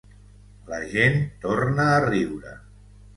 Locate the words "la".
0.69-0.79